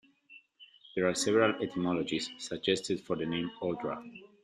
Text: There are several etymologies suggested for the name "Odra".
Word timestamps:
There 0.95 1.07
are 1.07 1.13
several 1.13 1.61
etymologies 1.61 2.31
suggested 2.39 3.01
for 3.01 3.15
the 3.15 3.27
name 3.27 3.51
"Odra". 3.61 4.03